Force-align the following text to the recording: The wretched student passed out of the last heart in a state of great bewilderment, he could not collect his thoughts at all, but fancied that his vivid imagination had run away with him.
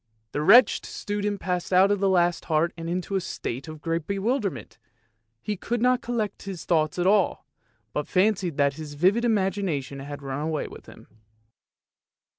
The 0.31 0.41
wretched 0.41 0.83
student 0.87 1.39
passed 1.41 1.71
out 1.71 1.91
of 1.91 1.99
the 1.99 2.09
last 2.09 2.45
heart 2.45 2.73
in 2.75 2.89
a 2.89 3.19
state 3.19 3.67
of 3.67 3.83
great 3.83 4.07
bewilderment, 4.07 4.79
he 5.43 5.55
could 5.55 5.79
not 5.79 6.01
collect 6.01 6.41
his 6.41 6.65
thoughts 6.65 6.97
at 6.97 7.05
all, 7.05 7.45
but 7.93 8.07
fancied 8.07 8.57
that 8.57 8.73
his 8.73 8.95
vivid 8.95 9.23
imagination 9.23 9.99
had 9.99 10.23
run 10.23 10.41
away 10.41 10.67
with 10.67 10.87
him. 10.87 11.05